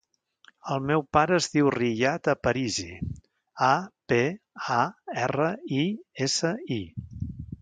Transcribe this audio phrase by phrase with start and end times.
[0.75, 2.87] El meu pare es diu Riyad Aparisi:
[3.69, 3.71] a,
[4.13, 4.19] pe,
[4.81, 4.81] a,
[5.27, 5.83] erra, i,
[6.29, 6.83] essa, i.